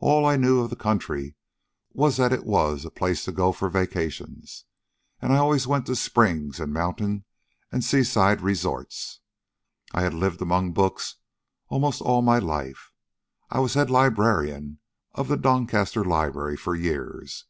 [0.00, 1.36] All I knew of the country
[1.92, 4.64] was that it was a place to go to for vacations,
[5.22, 7.24] and I always went to springs and mountain
[7.70, 9.20] and seaside resorts.
[9.92, 11.18] I had lived among books
[11.68, 12.90] almost all my life.
[13.48, 14.80] I was head librarian
[15.14, 17.44] of the Doncaster Library for years.